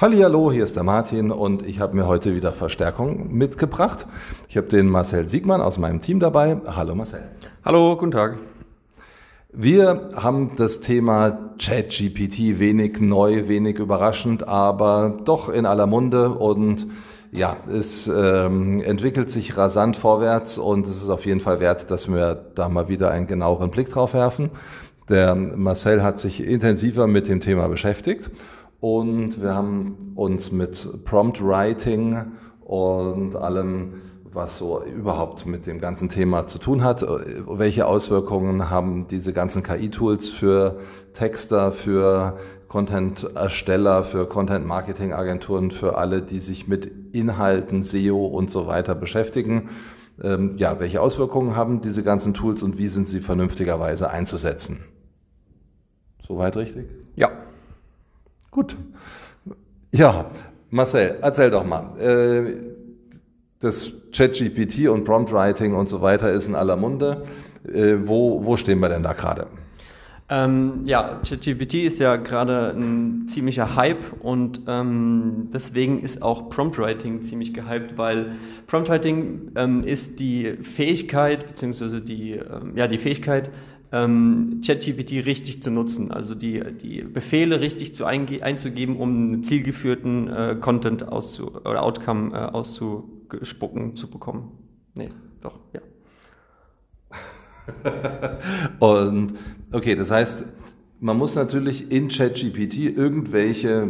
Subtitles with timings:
[0.00, 4.06] Hallihallo, hier ist der Martin und ich habe mir heute wieder Verstärkung mitgebracht.
[4.48, 6.56] Ich habe den Marcel Siegmann aus meinem Team dabei.
[6.66, 7.22] Hallo Marcel.
[7.66, 8.38] Hallo, guten Tag.
[9.52, 16.86] Wir haben das Thema ChatGPT wenig neu, wenig überraschend, aber doch in aller Munde und
[17.30, 22.10] ja, es ähm, entwickelt sich rasant vorwärts und es ist auf jeden Fall wert, dass
[22.10, 24.48] wir da mal wieder einen genaueren Blick drauf werfen.
[25.10, 28.30] Der Marcel hat sich intensiver mit dem Thema beschäftigt
[28.80, 36.08] und wir haben uns mit Prompt Writing und allem, was so überhaupt mit dem ganzen
[36.08, 37.04] Thema zu tun hat,
[37.46, 40.78] welche Auswirkungen haben diese ganzen KI-Tools für
[41.14, 42.38] Texter, für
[42.68, 49.70] Content-Ersteller, für Content-Marketing-Agenturen, für alle, die sich mit Inhalten, SEO und so weiter beschäftigen.
[50.22, 54.84] Ähm, ja, welche Auswirkungen haben diese ganzen Tools und wie sind sie vernünftigerweise einzusetzen?
[56.24, 56.86] Soweit richtig?
[57.16, 57.30] Ja.
[58.50, 58.76] Gut.
[59.92, 60.26] Ja,
[60.70, 61.98] Marcel, erzähl doch mal.
[61.98, 62.54] Äh,
[63.60, 67.24] das ChatGPT und Prompt Writing und so weiter ist in aller Munde.
[67.66, 69.46] Äh, wo, wo stehen wir denn da gerade?
[70.32, 76.78] Ähm, ja, ChatGPT ist ja gerade ein ziemlicher Hype und ähm, deswegen ist auch Prompt
[76.78, 78.36] Writing ziemlich gehypt, weil
[78.68, 83.50] Prompt Writing ähm, ist die Fähigkeit, beziehungsweise die, ähm, ja, die Fähigkeit,
[83.92, 90.28] ähm, ChatGPT richtig zu nutzen, also die, die Befehle richtig zu einzugeben, um einen zielgeführten
[90.28, 94.52] äh, Content auszu oder Outcome äh, auszuspucken zu bekommen.
[94.94, 95.08] Nee,
[95.40, 95.80] doch, ja.
[98.78, 99.34] Und
[99.72, 100.44] okay, das heißt,
[101.00, 103.88] man muss natürlich in ChatGPT irgendwelche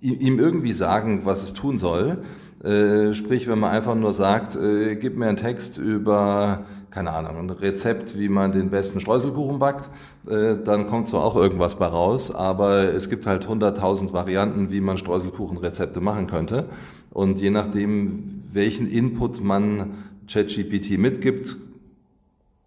[0.00, 2.18] ihm irgendwie sagen, was es tun soll.
[2.62, 7.36] Äh, sprich, wenn man einfach nur sagt, äh, gib mir einen Text über keine Ahnung,
[7.36, 9.90] ein Rezept, wie man den besten Streuselkuchen backt,
[10.28, 14.80] äh, dann kommt zwar auch irgendwas bei raus, aber es gibt halt 100.000 Varianten, wie
[14.80, 16.66] man Streuselkuchenrezepte machen könnte.
[17.10, 21.56] Und je nachdem, welchen Input man ChatGPT mitgibt,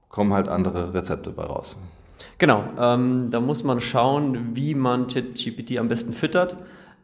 [0.09, 1.77] kommen halt andere Rezepte bei raus.
[2.37, 6.55] Genau, ähm, da muss man schauen, wie man ChatGPT am besten füttert.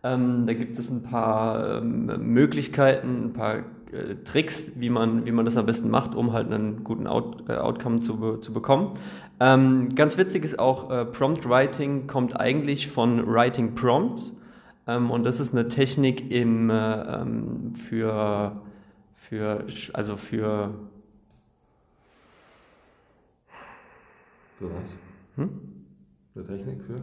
[0.04, 3.64] Ähm, da gibt es ein paar ähm, Möglichkeiten, ein paar
[4.24, 7.54] Tricks, wie man, wie man das am besten macht, um halt einen guten Out, äh,
[7.54, 8.98] Outcome zu, zu bekommen.
[9.40, 14.38] Ähm, ganz witzig ist auch, äh, Prompt Writing kommt eigentlich von Writing Prompts.
[14.88, 18.62] Ähm, und das ist eine Technik im, äh, ähm, für,
[19.14, 20.74] für, also für.
[24.58, 24.96] Für was?
[25.36, 25.50] Hm?
[26.36, 27.00] Eine Technik für?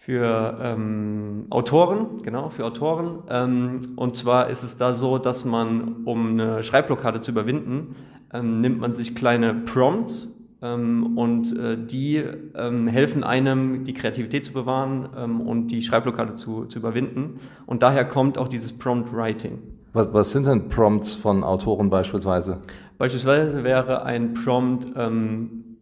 [0.00, 3.18] Für ähm, Autoren, genau, für Autoren.
[3.28, 7.96] Ähm, und zwar ist es da so, dass man, um eine Schreibblockade zu überwinden,
[8.32, 10.28] ähm, nimmt man sich kleine Prompts
[10.62, 12.24] ähm, und äh, die
[12.54, 17.38] ähm, helfen einem, die Kreativität zu bewahren ähm, und die Schreibblockade zu, zu überwinden.
[17.66, 19.58] Und daher kommt auch dieses Prompt Writing.
[19.92, 22.62] Was, was sind denn Prompts von Autoren beispielsweise?
[22.96, 24.86] Beispielsweise wäre ein Prompt,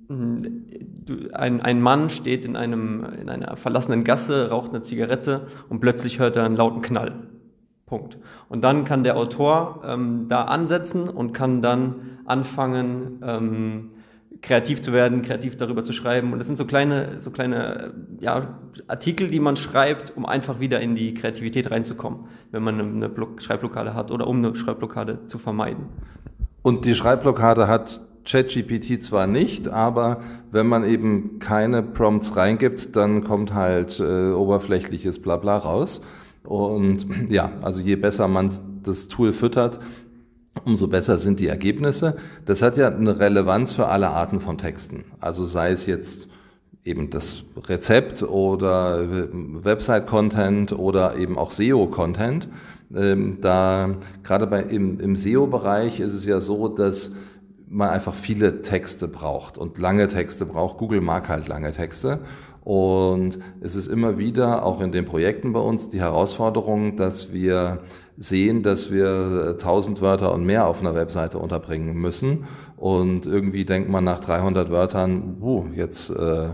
[0.08, 6.18] ein, ein Mann steht in, einem, in einer verlassenen Gasse, raucht eine Zigarette und plötzlich
[6.18, 7.12] hört er einen lauten Knall.
[7.86, 8.18] Punkt.
[8.48, 11.96] Und dann kann der Autor ähm, da ansetzen und kann dann
[12.26, 13.90] anfangen, ähm,
[14.42, 16.32] kreativ zu werden, kreativ darüber zu schreiben.
[16.32, 20.80] Und das sind so kleine, so kleine ja, Artikel, die man schreibt, um einfach wieder
[20.80, 25.86] in die Kreativität reinzukommen, wenn man eine Schreibblockade hat oder um eine Schreibblockade zu vermeiden.
[26.62, 33.24] Und die Schreibblockade hat ChatGPT zwar nicht, aber wenn man eben keine Prompts reingibt, dann
[33.24, 36.02] kommt halt äh, oberflächliches Blabla raus.
[36.44, 38.50] Und ja, also je besser man
[38.82, 39.80] das Tool füttert,
[40.64, 42.16] umso besser sind die Ergebnisse.
[42.44, 45.04] Das hat ja eine Relevanz für alle Arten von Texten.
[45.20, 46.28] Also sei es jetzt
[46.84, 52.48] eben das Rezept oder Website-Content oder eben auch SEO-Content.
[52.94, 57.12] Ähm, da gerade bei im, im SEO-Bereich ist es ja so, dass
[57.70, 60.78] man einfach viele Texte braucht und lange Texte braucht.
[60.78, 62.20] Google mag halt lange Texte.
[62.64, 67.80] Und es ist immer wieder, auch in den Projekten bei uns, die Herausforderung, dass wir
[68.18, 72.46] sehen, dass wir tausend Wörter und mehr auf einer Webseite unterbringen müssen.
[72.76, 76.48] Und irgendwie denkt man nach 300 Wörtern, uh, jetzt äh,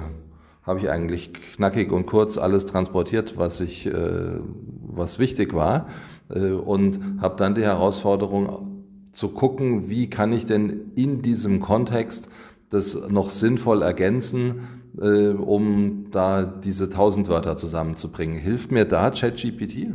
[0.62, 4.38] habe ich eigentlich knackig und kurz alles transportiert, was ich, äh,
[4.86, 5.88] was wichtig war.
[6.32, 8.73] Äh, und habe dann die Herausforderung,
[9.14, 12.28] zu gucken, wie kann ich denn in diesem Kontext
[12.68, 18.38] das noch sinnvoll ergänzen, äh, um da diese tausend Wörter zusammenzubringen.
[18.38, 19.88] Hilft mir da ChatGPT?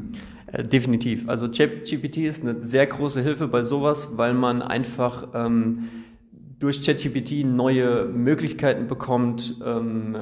[0.48, 1.28] Äh, definitiv.
[1.28, 5.90] Also ChatGPT ist eine sehr große Hilfe bei sowas, weil man einfach ähm,
[6.60, 10.16] durch ChatGPT neue Möglichkeiten bekommt, ähm,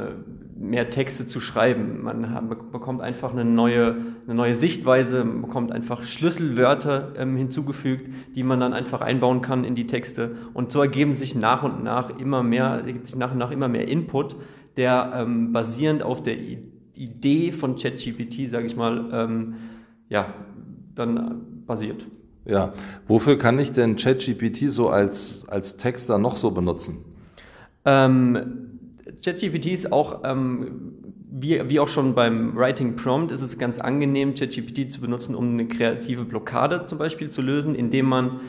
[0.60, 2.04] mehr Texte zu schreiben.
[2.04, 3.95] Man bekommt einfach eine neue,
[4.25, 9.63] eine neue Sichtweise, man bekommt einfach Schlüsselwörter ähm, hinzugefügt, die man dann einfach einbauen kann
[9.63, 10.36] in die Texte.
[10.54, 13.68] Und so ergeben sich nach und nach immer mehr, ergibt sich nach und nach immer
[13.68, 14.36] mehr Input,
[14.78, 16.38] der ähm, basierend auf der
[16.95, 19.56] Idee von ChatGPT, sage ich mal, ähm,
[20.10, 20.33] ja,
[20.95, 22.06] dann basiert.
[22.47, 22.73] Ja,
[23.07, 27.03] wofür kann ich denn ChatGPT so als, als Texter noch so benutzen?
[27.83, 28.69] Ähm,
[29.23, 30.94] ChatGPT ist auch, ähm,
[31.29, 35.53] wie, wie auch schon beim Writing Prompt, ist es ganz angenehm, ChatGPT zu benutzen, um
[35.53, 38.39] eine kreative Blockade zum Beispiel zu lösen, indem man,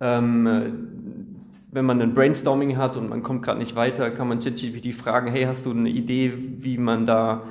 [0.00, 1.26] ähm,
[1.72, 5.32] wenn man ein Brainstorming hat und man kommt gerade nicht weiter, kann man ChatGPT fragen,
[5.32, 7.42] hey, hast du eine Idee, wie man da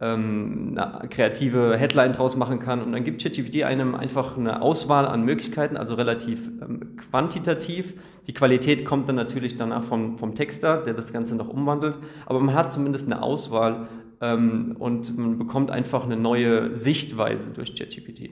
[0.00, 2.82] ähm, eine kreative Headline draus machen kann.
[2.82, 7.94] Und dann gibt ChatGPT einem einfach eine Auswahl an Möglichkeiten, also relativ ähm, quantitativ.
[8.26, 11.96] Die Qualität kommt dann natürlich danach vom, vom Texter, der das Ganze noch umwandelt.
[12.26, 13.88] Aber man hat zumindest eine Auswahl
[14.22, 18.30] ähm, und man bekommt einfach eine neue Sichtweise durch ChatGPT.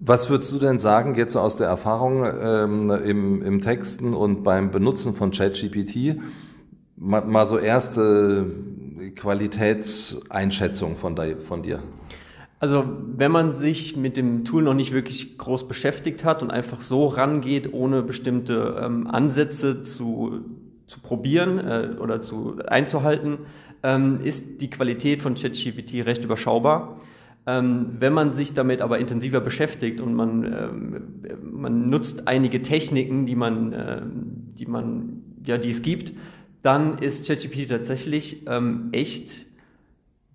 [0.00, 4.70] Was würdest du denn sagen, jetzt aus der Erfahrung ähm, im, im Texten und beim
[4.70, 6.20] Benutzen von ChatGPT?
[6.96, 8.46] Mal, mal so erste
[9.14, 11.82] Qualitätseinschätzung von, von dir?
[12.60, 12.84] Also
[13.16, 17.06] wenn man sich mit dem Tool noch nicht wirklich groß beschäftigt hat und einfach so
[17.06, 20.40] rangeht, ohne bestimmte ähm, Ansätze zu,
[20.86, 23.38] zu probieren äh, oder zu, einzuhalten,
[23.84, 27.00] ähm, ist die Qualität von ChatGPT recht überschaubar.
[27.46, 33.24] Ähm, wenn man sich damit aber intensiver beschäftigt und man, ähm, man nutzt einige Techniken,
[33.24, 34.02] die man, äh,
[34.58, 36.12] die man, ja, die es gibt,
[36.62, 39.46] dann ist ChatGPT tatsächlich ähm, echt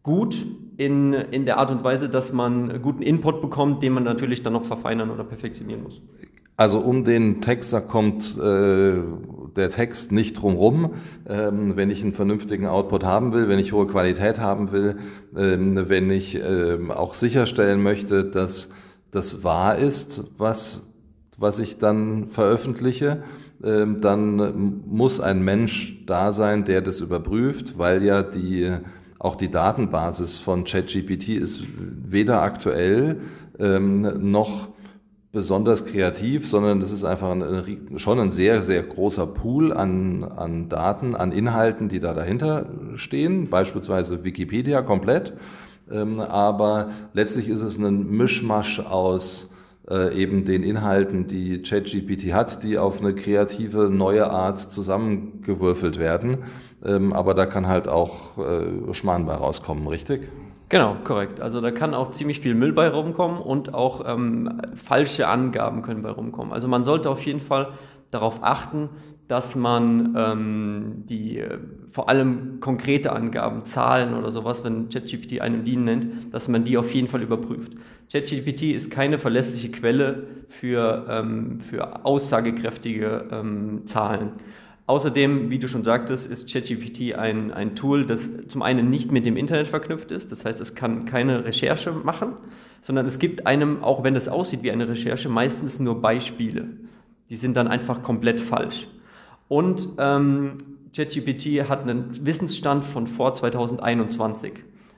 [0.04, 0.36] gut
[0.78, 4.54] in, in der Art und Weise, dass man guten Input bekommt, den man natürlich dann
[4.54, 6.02] noch verfeinern oder perfektionieren muss.
[6.56, 9.02] Also um den Texter kommt äh,
[9.56, 10.94] der Text nicht drumrum.
[11.28, 14.98] Ähm, wenn ich einen vernünftigen Output haben will, wenn ich hohe Qualität haben will,
[15.36, 18.70] ähm, wenn ich ähm, auch sicherstellen möchte, dass
[19.10, 20.88] das wahr ist, was,
[21.38, 23.24] was ich dann veröffentliche,
[23.64, 28.72] dann muss ein Mensch da sein, der das überprüft, weil ja die,
[29.20, 33.22] auch die Datenbasis von ChatGPT ist weder aktuell
[33.60, 34.68] ähm, noch
[35.32, 40.70] besonders kreativ, sondern das ist einfach ein, schon ein sehr, sehr großer Pool an, an
[40.70, 45.34] Daten, an Inhalten, die da dahinter stehen, beispielsweise Wikipedia komplett.
[45.92, 49.53] Ähm, aber letztlich ist es ein Mischmasch aus
[49.90, 56.40] äh, eben den Inhalten, die ChatGPT hat, die auf eine kreative neue Art zusammengewürfelt werden.
[56.86, 60.30] Ähm, aber da kann halt auch äh, Schmarrn bei rauskommen, richtig?
[60.70, 61.40] Genau, korrekt.
[61.40, 66.02] Also da kann auch ziemlich viel Müll bei rumkommen und auch ähm, falsche Angaben können
[66.02, 66.52] bei rumkommen.
[66.52, 67.74] Also man sollte auf jeden Fall
[68.10, 68.90] darauf achten,
[69.34, 71.44] dass man ähm, die
[71.90, 76.78] vor allem konkrete Angaben, Zahlen oder sowas, wenn ChatGPT einem die nennt, dass man die
[76.78, 77.72] auf jeden Fall überprüft.
[78.12, 84.34] ChatGPT ist keine verlässliche Quelle für, ähm, für aussagekräftige ähm, Zahlen.
[84.86, 89.26] Außerdem, wie du schon sagtest, ist ChatGPT ein, ein Tool, das zum einen nicht mit
[89.26, 90.32] dem Internet verknüpft ist.
[90.32, 92.34] Das heißt, es kann keine Recherche machen,
[92.82, 96.68] sondern es gibt einem, auch wenn das aussieht wie eine Recherche, meistens nur Beispiele.
[97.32, 98.88] Die sind dann einfach komplett falsch.
[99.54, 100.58] Und ähm,
[100.96, 104.52] ChatGPT hat einen Wissensstand von vor 2021.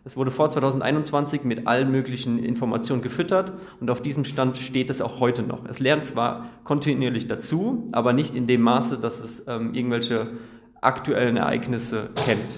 [0.06, 3.52] Es wurde vor 2021 mit allen möglichen Informationen gefüttert
[3.82, 5.66] und auf diesem Stand steht es auch heute noch.
[5.66, 10.28] Es lernt zwar kontinuierlich dazu, aber nicht in dem Maße, dass es ähm, irgendwelche
[10.80, 12.58] aktuellen Ereignisse kennt.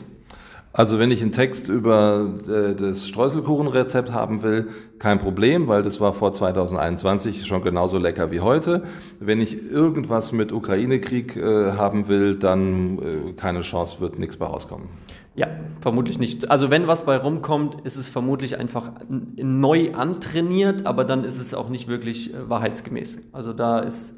[0.74, 4.68] Also wenn ich einen Text über äh, das Streuselkuchenrezept haben will,
[5.00, 8.84] kein Problem, weil das war vor 2021 schon genauso lecker wie heute.
[9.20, 14.46] Wenn ich irgendwas mit Ukraine-Krieg äh, haben will, dann äh, keine Chance, wird nichts bei
[14.46, 14.90] rauskommen.
[15.36, 15.48] Ja,
[15.82, 16.50] vermutlich nicht.
[16.50, 21.54] Also wenn was bei rumkommt, ist es vermutlich einfach neu antrainiert, aber dann ist es
[21.54, 23.20] auch nicht wirklich wahrheitsgemäß.
[23.34, 24.16] Also da ist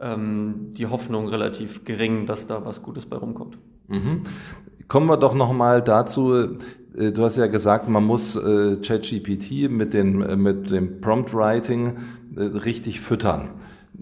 [0.00, 3.58] ähm, die Hoffnung relativ gering, dass da was Gutes bei rumkommt.
[3.88, 4.24] Mhm.
[4.90, 9.94] Kommen wir doch nochmal dazu, äh, du hast ja gesagt, man muss äh, ChatGPT mit,
[9.94, 11.96] äh, mit dem Prompt Writing
[12.36, 13.50] richtig füttern.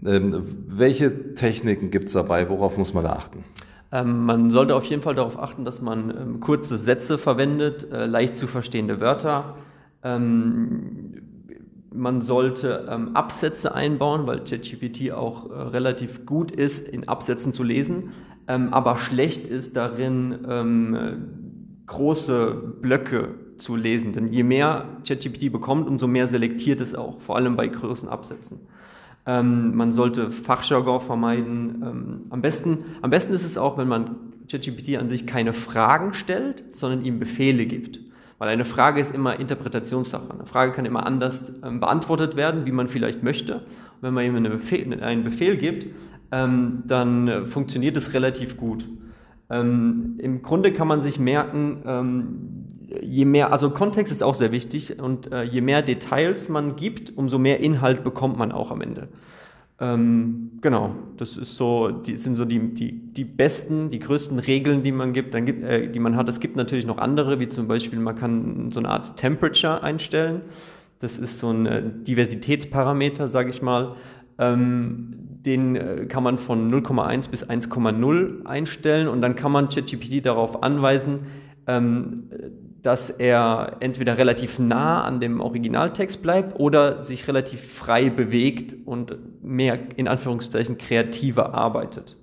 [0.07, 2.49] Ähm, welche Techniken gibt es dabei?
[2.49, 3.45] Worauf muss man da achten?
[3.93, 8.39] Ähm, man sollte auf jeden Fall darauf achten, dass man ähm, kurze Sätze verwendet, leicht
[8.39, 9.57] zu verstehende Wörter.
[11.93, 17.63] Man sollte ähm, Absätze einbauen, weil ChatGPT auch äh, relativ gut ist, in Absätzen zu
[17.63, 18.11] lesen,
[18.47, 21.29] ähm, aber schlecht ist darin, ähm,
[21.87, 24.13] große Blöcke zu lesen.
[24.13, 28.61] Denn je mehr ChatGPT bekommt, umso mehr selektiert es auch, vor allem bei großen Absätzen.
[29.27, 31.83] Ähm, man sollte Fachjargon vermeiden.
[31.83, 34.17] Ähm, am, besten, am besten ist es auch, wenn man
[34.51, 38.01] ChatGPT an sich keine Fragen stellt, sondern ihm Befehle gibt.
[38.39, 40.31] Weil eine Frage ist immer Interpretationssache.
[40.33, 43.57] Eine Frage kann immer anders ähm, beantwortet werden, wie man vielleicht möchte.
[43.57, 43.63] Und
[44.03, 45.87] wenn man eine Befehl, einen Befehl gibt,
[46.31, 48.85] ähm, dann äh, funktioniert es relativ gut.
[49.51, 52.67] Ähm, Im Grunde kann man sich merken, ähm,
[53.03, 57.17] je mehr, also Kontext ist auch sehr wichtig und äh, je mehr Details man gibt,
[57.17, 59.09] umso mehr Inhalt bekommt man auch am Ende.
[59.81, 64.83] Ähm, genau, das ist so, die sind so die, die, die besten, die größten Regeln,
[64.83, 66.29] die man gibt, dann gibt äh, die man hat.
[66.29, 70.43] Es gibt natürlich noch andere, wie zum Beispiel, man kann so eine Art Temperature einstellen.
[70.99, 73.95] Das ist so ein äh, Diversitätsparameter, sage ich mal.
[74.39, 75.15] Ähm,
[75.47, 80.63] den äh, kann man von 0,1 bis 1,0 einstellen und dann kann man ChatGPT darauf
[80.65, 81.21] anweisen,
[81.69, 82.25] ähm,
[82.83, 89.17] dass er entweder relativ nah an dem Originaltext bleibt oder sich relativ frei bewegt und
[89.43, 92.17] mehr in Anführungszeichen kreativer arbeitet.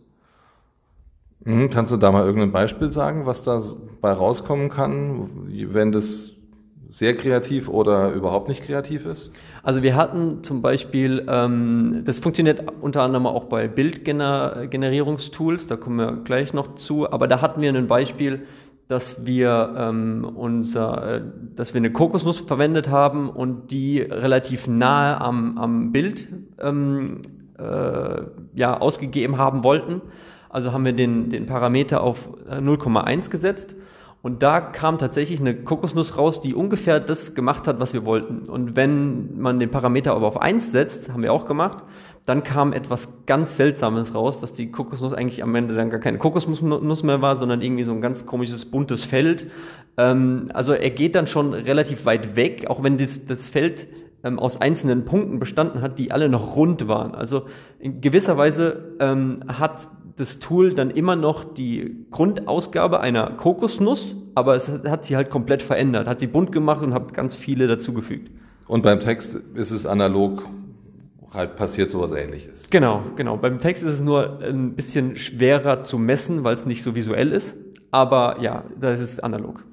[1.44, 3.62] Mhm, kannst du da mal irgendein Beispiel sagen, was da
[4.02, 6.32] bei rauskommen kann, wenn das
[6.90, 9.32] sehr kreativ oder überhaupt nicht kreativ ist?
[9.64, 15.98] Also wir hatten zum Beispiel, ähm, das funktioniert unter anderem auch bei Bildgenerierungstools, da kommen
[15.98, 18.44] wir gleich noch zu, aber da hatten wir ein Beispiel,
[18.88, 21.22] dass wir ähm, unser, äh,
[21.56, 26.28] dass wir eine Kokosnuss verwendet haben und die relativ nahe am, am Bild
[26.60, 27.22] ähm,
[27.58, 28.22] äh,
[28.54, 30.02] ja, ausgegeben haben wollten.
[30.50, 33.76] Also haben wir den, den Parameter auf 0,1 gesetzt
[34.26, 38.50] und da kam tatsächlich eine Kokosnuss raus, die ungefähr das gemacht hat, was wir wollten.
[38.50, 41.84] Und wenn man den Parameter aber auf 1 setzt, haben wir auch gemacht,
[42.26, 46.18] dann kam etwas ganz Seltsames raus, dass die Kokosnuss eigentlich am Ende dann gar keine
[46.18, 49.48] Kokosnuss mehr war, sondern irgendwie so ein ganz komisches buntes Feld.
[49.98, 53.88] Ähm, also er geht dann schon relativ weit weg, auch wenn das, das Feld
[54.24, 57.14] ähm, aus einzelnen Punkten bestanden hat, die alle noch rund waren.
[57.14, 57.44] Also
[57.80, 64.56] in gewisser Weise ähm, hat das Tool dann immer noch die Grundausgabe einer Kokosnuss, aber
[64.56, 68.32] es hat sie halt komplett verändert, hat sie bunt gemacht und hat ganz viele dazugefügt.
[68.68, 70.44] Und beim Text ist es analog
[71.34, 72.70] halt passiert sowas ähnliches.
[72.70, 73.38] Genau, genau.
[73.38, 77.32] Beim Text ist es nur ein bisschen schwerer zu messen, weil es nicht so visuell
[77.32, 77.56] ist.
[77.92, 79.64] Aber ja, das ist analog.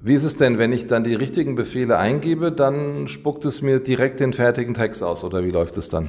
[0.00, 3.78] Wie ist es denn, wenn ich dann die richtigen Befehle eingebe, dann spuckt es mir
[3.78, 6.08] direkt den fertigen Text aus oder wie läuft es dann?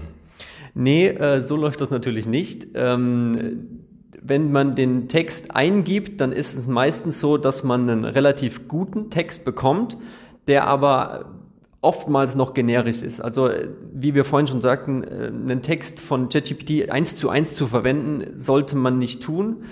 [0.73, 2.69] Nee, äh, so läuft das natürlich nicht.
[2.73, 3.83] Ähm,
[4.19, 9.09] wenn man den Text eingibt, dann ist es meistens so, dass man einen relativ guten
[9.09, 9.97] Text bekommt,
[10.47, 11.25] der aber
[11.83, 13.21] oftmals noch generisch ist.
[13.21, 13.49] Also
[13.93, 18.35] wie wir vorhin schon sagten, äh, einen Text von ChatGPT eins zu eins zu verwenden,
[18.35, 19.63] sollte man nicht tun.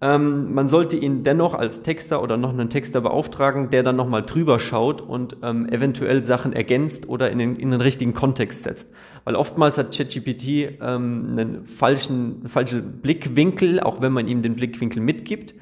[0.00, 4.22] Ähm, man sollte ihn dennoch als Texter oder noch einen Texter beauftragen, der dann nochmal
[4.22, 8.88] drüber schaut und ähm, eventuell Sachen ergänzt oder in den, in den richtigen Kontext setzt.
[9.22, 15.00] Weil oftmals hat ChatGPT ähm, einen falschen, falschen Blickwinkel, auch wenn man ihm den Blickwinkel
[15.00, 15.54] mitgibt.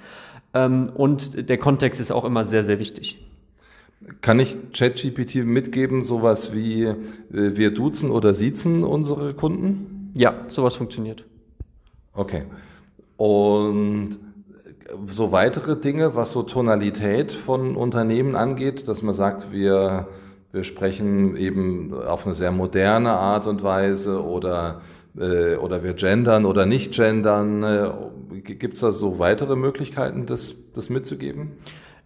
[0.54, 3.18] Ähm, und der Kontext ist auch immer sehr, sehr wichtig.
[4.22, 6.96] Kann ich ChatGPT mitgeben, sowas wie äh,
[7.30, 10.10] wir duzen oder siezen unsere Kunden?
[10.14, 11.24] Ja, sowas funktioniert.
[12.14, 12.44] Okay.
[13.16, 14.18] Und
[15.06, 20.08] so weitere Dinge, was so Tonalität von Unternehmen angeht, dass man sagt, wir,
[20.52, 24.80] wir sprechen eben auf eine sehr moderne Art und Weise oder,
[25.16, 27.62] äh, oder wir gendern oder nicht gendern.
[27.62, 27.90] Äh,
[28.40, 31.52] Gibt es da so weitere Möglichkeiten, das, das mitzugeben?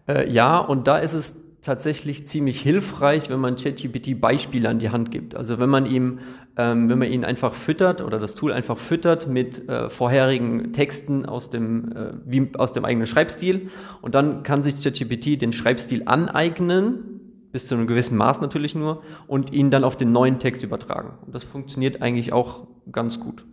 [0.07, 1.35] Äh, ja, und da ist es
[1.65, 5.35] tatsächlich ziemlich hilfreich, wenn man ChatGPT Beispiele an die Hand gibt.
[5.35, 6.19] Also wenn man ihm,
[6.57, 11.25] ähm, wenn man ihn einfach füttert oder das Tool einfach füttert mit äh, vorherigen Texten
[11.25, 13.71] aus dem, äh, wie aus dem eigenen Schreibstil
[14.03, 17.19] und dann kann sich ChatGPT den Schreibstil aneignen,
[17.51, 21.13] bis zu einem gewissen Maß natürlich nur, und ihn dann auf den neuen Text übertragen.
[21.25, 23.43] Und das funktioniert eigentlich auch ganz gut.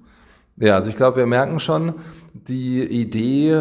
[0.59, 1.95] Ja, also ich glaube, wir merken schon,
[2.35, 3.61] die Idee,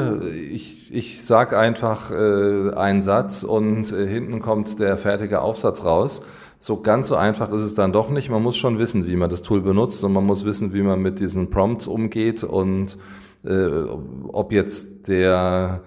[0.50, 6.22] ich, ich sage einfach äh, einen Satz und äh, hinten kommt der fertige Aufsatz raus.
[6.58, 8.30] So ganz so einfach ist es dann doch nicht.
[8.30, 11.02] Man muss schon wissen, wie man das Tool benutzt und man muss wissen, wie man
[11.02, 12.98] mit diesen Prompts umgeht und
[13.44, 13.68] äh,
[14.32, 15.82] ob jetzt der,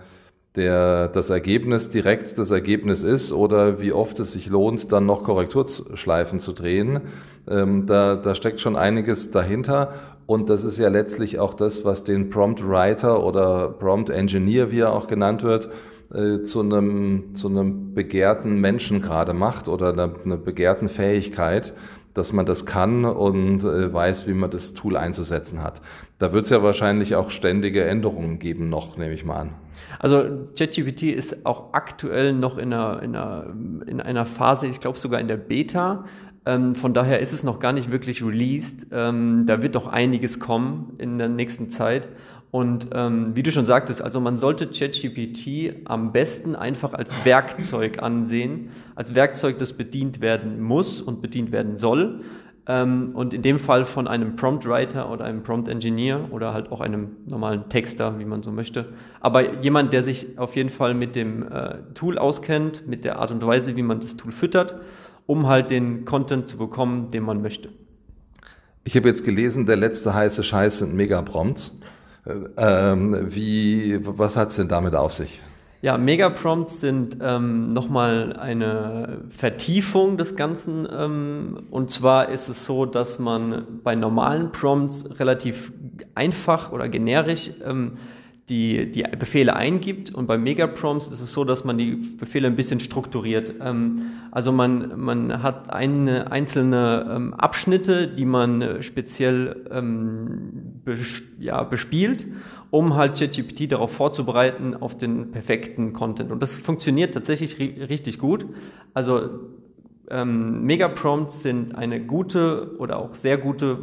[0.56, 5.22] der, das Ergebnis direkt das Ergebnis ist oder wie oft es sich lohnt, dann noch
[5.22, 7.00] Korrekturschleifen zu drehen.
[7.48, 9.94] Ähm, da, da steckt schon einiges dahinter
[10.26, 14.80] und das ist ja letztlich auch das, was den Prompt Writer oder Prompt Engineer, wie
[14.80, 15.68] er auch genannt wird,
[16.12, 21.72] äh, zu einem, zu einem begehrten Menschen gerade macht oder einer, einer begehrten Fähigkeit,
[22.14, 25.82] dass man das kann und äh, weiß, wie man das Tool einzusetzen hat.
[26.18, 29.50] Da wird es ja wahrscheinlich auch ständige Änderungen geben noch, nehme ich mal an.
[29.98, 30.22] Also
[30.56, 33.46] ChatGPT ist auch aktuell noch in einer, in einer,
[33.86, 36.04] in einer Phase, ich glaube sogar in der Beta,
[36.46, 38.86] ähm, von daher ist es noch gar nicht wirklich released.
[38.92, 42.08] Ähm, da wird noch einiges kommen in der nächsten Zeit.
[42.50, 48.00] Und ähm, wie du schon sagtest, also man sollte ChatGPT am besten einfach als Werkzeug
[48.00, 52.20] ansehen, als Werkzeug, das bedient werden muss und bedient werden soll.
[52.66, 56.70] Ähm, und in dem Fall von einem Prompt Writer oder einem Prompt Engineer oder halt
[56.70, 58.90] auch einem normalen Texter, wie man so möchte.
[59.20, 63.32] Aber jemand, der sich auf jeden Fall mit dem äh, Tool auskennt, mit der Art
[63.32, 64.76] und Weise, wie man das Tool füttert,
[65.26, 67.70] um halt den Content zu bekommen, den man möchte.
[68.84, 71.72] Ich habe jetzt gelesen, der letzte heiße Scheiß sind Megaprompts.
[72.56, 75.42] Ähm, wie, was hat es denn damit auf sich?
[75.84, 80.88] Ja, Megaprompts sind ähm, nochmal eine Vertiefung des Ganzen.
[80.90, 85.72] Ähm, und zwar ist es so, dass man bei normalen Prompts relativ
[86.14, 87.98] einfach oder generisch ähm,
[88.48, 92.56] die, die Befehle eingibt und bei Megaprompts ist es so, dass man die Befehle ein
[92.56, 93.54] bisschen strukturiert.
[93.60, 101.62] Ähm, also man, man hat eine, einzelne ähm, Abschnitte, die man speziell ähm, bes ja,
[101.62, 102.26] bespielt,
[102.70, 106.30] um halt ChatGPT darauf vorzubereiten auf den perfekten Content.
[106.30, 108.44] Und das funktioniert tatsächlich ri richtig gut.
[108.92, 109.30] Also
[110.10, 113.78] ähm, Megaprompts sind eine gute oder auch sehr gute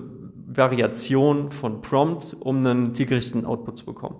[0.53, 4.17] Variation von Prompts, um einen zielgerichteten Output zu bekommen.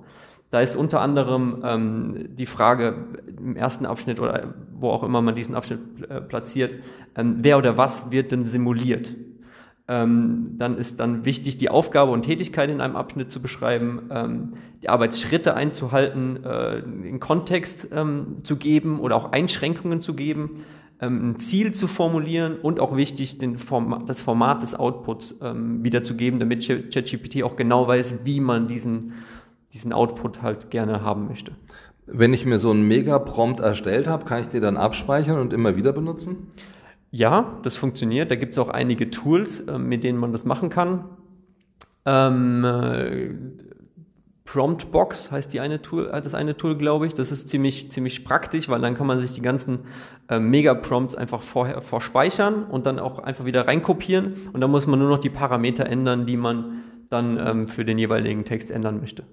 [0.51, 2.95] Da ist unter anderem ähm, die Frage
[3.37, 5.79] im ersten Abschnitt oder wo auch immer man diesen Abschnitt
[6.09, 6.75] äh, platziert,
[7.15, 9.15] ähm, wer oder was wird denn simuliert?
[9.87, 14.49] Ähm, dann ist dann wichtig, die Aufgabe und Tätigkeit in einem Abschnitt zu beschreiben, ähm,
[14.83, 20.65] die Arbeitsschritte einzuhalten, äh, den Kontext ähm, zu geben oder auch Einschränkungen zu geben,
[20.99, 26.39] ähm, ein Ziel zu formulieren und auch wichtig, den Form das Format des Outputs wiederzugeben,
[26.39, 29.13] damit ChatGPT auch genau weiß, wie man diesen
[29.73, 31.53] diesen Output halt gerne haben möchte.
[32.05, 35.75] Wenn ich mir so einen Mega-Prompt erstellt habe, kann ich den dann abspeichern und immer
[35.75, 36.51] wieder benutzen?
[37.11, 38.31] Ja, das funktioniert.
[38.31, 41.05] Da gibt es auch einige Tools, äh, mit denen man das machen kann.
[42.05, 43.29] Ähm, äh,
[44.45, 47.13] Promptbox heißt die eine Tool, äh, das eine Tool, glaube ich.
[47.13, 49.79] Das ist ziemlich, ziemlich praktisch, weil dann kann man sich die ganzen
[50.29, 54.49] äh, Mega-Prompts einfach vorher vorspeichern und dann auch einfach wieder reinkopieren.
[54.51, 57.97] Und dann muss man nur noch die Parameter ändern, die man dann ähm, für den
[57.97, 59.23] jeweiligen Text ändern möchte.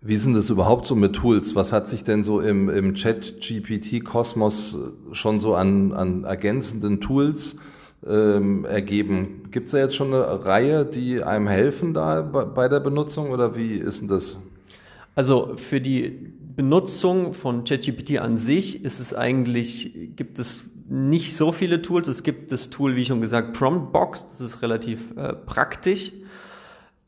[0.00, 1.56] Wie sind das überhaupt so mit Tools?
[1.56, 4.78] Was hat sich denn so im, im Chat-GPT-Kosmos
[5.10, 7.56] schon so an, an ergänzenden Tools
[8.06, 9.48] ähm, ergeben?
[9.50, 13.30] Gibt es da jetzt schon eine Reihe, die einem helfen da bei, bei der Benutzung
[13.30, 14.36] oder wie ist denn das?
[15.16, 21.50] Also für die Benutzung von ChatGPT an sich ist es eigentlich, gibt es nicht so
[21.50, 22.06] viele Tools.
[22.06, 24.28] Es gibt das Tool, wie schon gesagt, Promptbox.
[24.30, 26.12] Das ist relativ äh, praktisch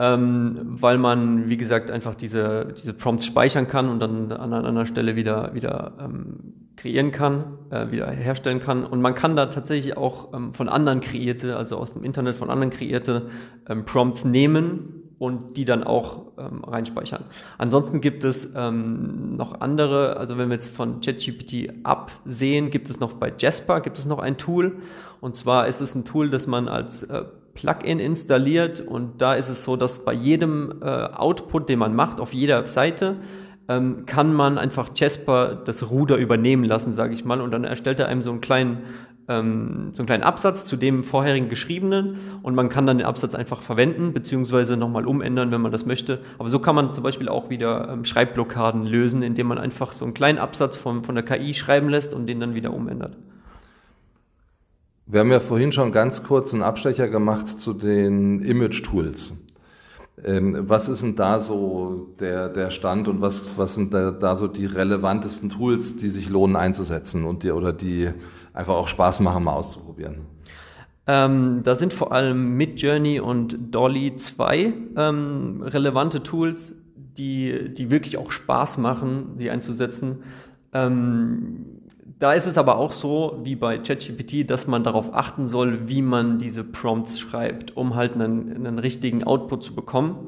[0.00, 4.86] ähm, weil man, wie gesagt, einfach diese, diese Prompts speichern kann und dann an einer
[4.86, 8.86] Stelle wieder, wieder ähm, kreieren kann, äh, wieder herstellen kann.
[8.86, 12.48] Und man kann da tatsächlich auch ähm, von anderen kreierte, also aus dem Internet von
[12.48, 13.28] anderen kreierte
[13.68, 17.24] ähm, Prompts nehmen und die dann auch ähm, reinspeichern.
[17.58, 23.00] Ansonsten gibt es ähm, noch andere, also wenn wir jetzt von ChatGPT absehen, gibt es
[23.00, 24.78] noch bei Jasper, gibt es noch ein Tool.
[25.20, 27.24] Und zwar ist es ein Tool, das man als äh,
[27.60, 32.20] Plugin installiert und da ist es so, dass bei jedem äh, Output, den man macht,
[32.20, 33.16] auf jeder Seite,
[33.68, 38.00] ähm, kann man einfach Jasper das Ruder übernehmen lassen, sage ich mal, und dann erstellt
[38.00, 38.78] er einem so einen kleinen
[39.28, 43.34] ähm, so einen kleinen Absatz zu dem vorherigen geschriebenen und man kann dann den Absatz
[43.34, 46.20] einfach verwenden, beziehungsweise nochmal umändern, wenn man das möchte.
[46.38, 50.04] Aber so kann man zum Beispiel auch wieder ähm, Schreibblockaden lösen, indem man einfach so
[50.04, 53.16] einen kleinen Absatz von, von der KI schreiben lässt und den dann wieder umändert.
[55.10, 59.34] Wir haben ja vorhin schon ganz kurz einen Abstecher gemacht zu den Image-Tools.
[60.24, 64.36] Ähm, was ist denn da so der, der Stand und was, was sind da, da,
[64.36, 68.10] so die relevantesten Tools, die sich lohnen einzusetzen und die, oder die
[68.52, 70.18] einfach auch Spaß machen, mal auszuprobieren?
[71.08, 78.16] Ähm, da sind vor allem Midjourney und Dolly zwei ähm, relevante Tools, die, die wirklich
[78.16, 80.22] auch Spaß machen, sie einzusetzen.
[80.72, 81.79] Ähm,
[82.20, 86.02] da ist es aber auch so, wie bei ChatGPT, dass man darauf achten soll, wie
[86.02, 90.26] man diese Prompts schreibt, um halt einen, einen richtigen Output zu bekommen.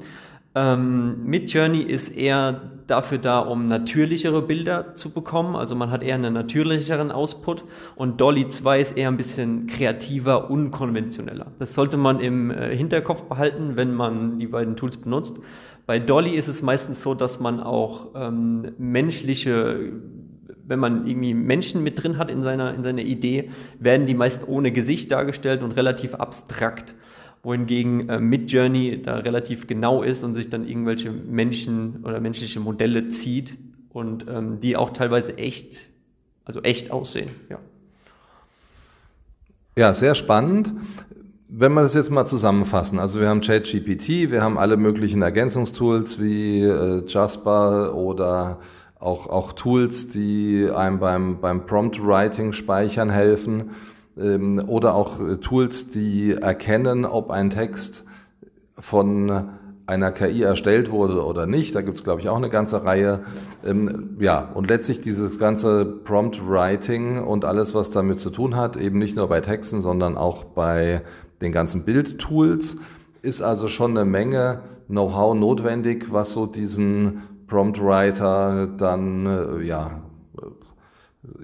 [0.54, 5.54] Ähm, Midjourney ist eher dafür da, um natürlichere Bilder zu bekommen.
[5.54, 7.64] Also man hat eher einen natürlicheren Output.
[7.94, 11.48] Und Dolly 2 ist eher ein bisschen kreativer, unkonventioneller.
[11.58, 15.36] Das sollte man im äh, Hinterkopf behalten, wenn man die beiden Tools benutzt.
[15.84, 19.92] Bei Dolly ist es meistens so, dass man auch ähm, menschliche
[20.72, 24.48] wenn man irgendwie Menschen mit drin hat in seiner, in seiner Idee, werden die meist
[24.48, 26.94] ohne Gesicht dargestellt und relativ abstrakt.
[27.42, 33.10] Wohingegen äh, Midjourney da relativ genau ist und sich dann irgendwelche Menschen oder menschliche Modelle
[33.10, 33.58] zieht
[33.90, 35.84] und ähm, die auch teilweise echt,
[36.46, 37.58] also echt aussehen, ja.
[39.76, 40.72] Ja, sehr spannend
[41.54, 46.18] wenn wir das jetzt mal zusammenfassen, also wir haben ChatGPT, wir haben alle möglichen Ergänzungstools
[46.18, 48.58] wie äh, Jasper oder
[49.02, 53.70] auch, auch Tools, die einem beim, beim Prompt-Writing speichern helfen
[54.16, 58.04] ähm, oder auch äh, Tools, die erkennen, ob ein Text
[58.78, 59.50] von
[59.86, 61.74] einer KI erstellt wurde oder nicht.
[61.74, 63.20] Da gibt es, glaube ich, auch eine ganze Reihe.
[63.64, 68.76] Ähm, ja, und letztlich dieses ganze Prompt Writing und alles, was damit zu tun hat,
[68.76, 71.02] eben nicht nur bei Texten, sondern auch bei
[71.40, 72.76] den ganzen Bildtools,
[73.22, 80.00] ist also schon eine Menge Know-how notwendig, was so diesen Prompt Writer dann, äh, ja,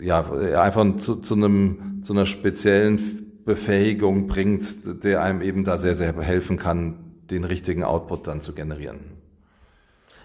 [0.00, 0.24] ja,
[0.62, 6.18] einfach zu, zu, einem, zu einer speziellen Befähigung bringt, der einem eben da sehr, sehr
[6.18, 6.94] helfen kann,
[7.30, 9.00] den richtigen Output dann zu generieren.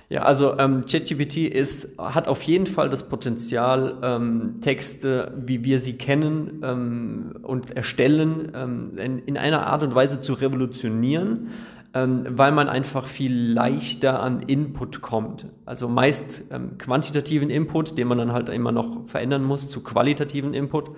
[0.08, 5.82] Ja, also ähm, ChatGPT ist, hat auf jeden Fall das Potenzial, ähm, Texte, wie wir
[5.82, 11.50] sie kennen ähm, und erstellen, ähm, in, in, einer Art und Weise zu revolutionieren,
[11.94, 15.48] ähm, weil man einfach viel leichter an Input kommt.
[15.66, 20.54] Also meist ähm, quantitativen Input, den man dann halt immer noch verändern muss, zu qualitativen
[20.54, 20.92] Input.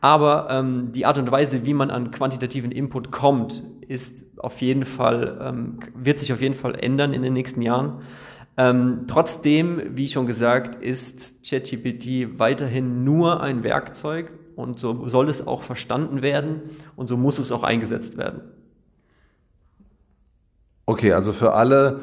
[0.00, 4.84] Aber ähm, die Art und Weise, wie man an quantitativen Input kommt, ist auf jeden
[4.84, 8.02] Fall, ähm, wird sich auf jeden Fall ändern in den nächsten Jahren.
[8.56, 15.46] Ähm, trotzdem, wie schon gesagt, ist ChatGPT weiterhin nur ein Werkzeug und so soll es
[15.46, 16.62] auch verstanden werden
[16.94, 18.40] und so muss es auch eingesetzt werden.
[20.88, 22.00] Okay, also für alle,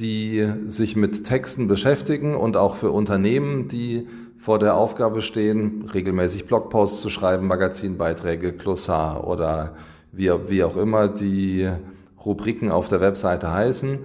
[0.00, 6.46] die sich mit Texten beschäftigen und auch für Unternehmen, die vor der Aufgabe stehen, regelmäßig
[6.46, 9.76] Blogposts zu schreiben, Magazinbeiträge, Glossar oder
[10.10, 11.70] wie, wie auch immer die
[12.24, 14.00] Rubriken auf der Webseite heißen.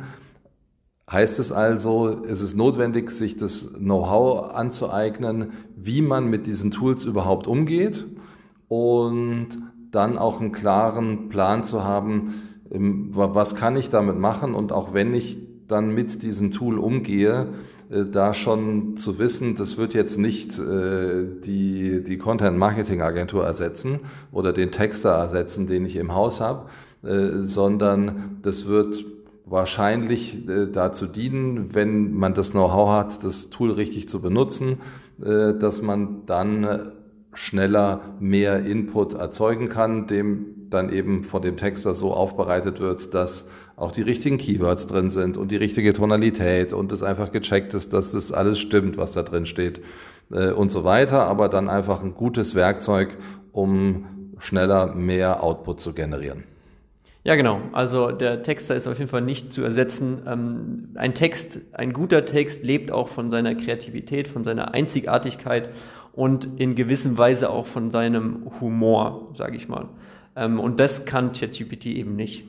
[1.11, 7.03] Heißt es also, es ist notwendig, sich das Know-how anzueignen, wie man mit diesen Tools
[7.03, 8.05] überhaupt umgeht
[8.67, 9.57] und
[9.89, 12.35] dann auch einen klaren Plan zu haben,
[12.71, 14.53] was kann ich damit machen?
[14.53, 17.47] Und auch wenn ich dann mit diesem Tool umgehe,
[17.89, 23.99] äh, da schon zu wissen, das wird jetzt nicht äh, die, die Content-Marketing-Agentur ersetzen
[24.31, 26.69] oder den Texter ersetzen, den ich im Haus habe,
[27.03, 29.05] äh, sondern das wird
[29.45, 34.79] wahrscheinlich äh, dazu dienen, wenn man das Know-how hat, das Tool richtig zu benutzen,
[35.21, 36.91] äh, dass man dann
[37.33, 43.47] schneller mehr Input erzeugen kann, dem dann eben von dem Texter so aufbereitet wird, dass
[43.75, 47.93] auch die richtigen Keywords drin sind und die richtige Tonalität und es einfach gecheckt ist,
[47.93, 49.81] dass das alles stimmt, was da drin steht
[50.31, 53.17] äh, und so weiter, aber dann einfach ein gutes Werkzeug,
[53.51, 54.05] um
[54.39, 56.43] schneller mehr Output zu generieren.
[57.23, 57.61] Ja, genau.
[57.73, 60.21] Also der Texter ist auf jeden Fall nicht zu ersetzen.
[60.25, 65.69] Ähm, ein Text, ein guter Text lebt auch von seiner Kreativität, von seiner Einzigartigkeit
[66.13, 69.89] und in gewissem Weise auch von seinem Humor, sage ich mal.
[70.35, 72.45] Ähm, und das kann ChatGPT eben nicht.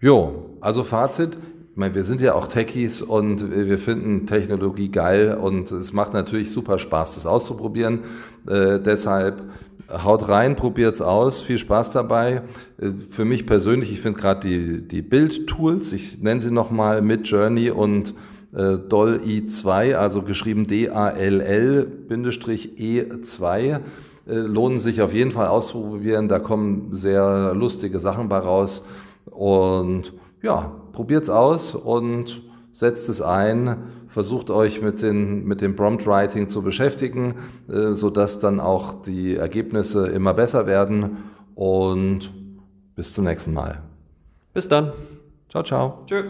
[0.00, 1.36] Jo, also Fazit.
[1.70, 6.12] Ich meine, wir sind ja auch Techies und wir finden Technologie geil und es macht
[6.12, 8.04] natürlich super Spaß, das auszuprobieren.
[8.46, 9.42] Äh, deshalb
[9.90, 12.42] haut rein, probiert's aus, viel Spaß dabei.
[12.80, 17.28] Äh, für mich persönlich, ich finde gerade die, die Bild-Tools, ich nenne sie nochmal mit
[17.28, 18.14] Journey und
[18.54, 23.78] äh, Doll i2, also geschrieben D-A-L-L-E2, äh,
[24.26, 26.28] lohnen sich auf jeden Fall auszuprobieren.
[26.28, 28.84] Da kommen sehr lustige Sachen bei raus.
[29.26, 33.76] Und ja, probiert's aus und setzt es ein,
[34.08, 37.34] versucht euch mit, den, mit dem Prompt Writing zu beschäftigen,
[37.68, 41.18] äh, sodass dann auch die Ergebnisse immer besser werden
[41.54, 42.32] und
[42.96, 43.80] bis zum nächsten Mal.
[44.52, 44.92] Bis dann.
[45.48, 46.02] Ciao, ciao.
[46.06, 46.24] Tschö.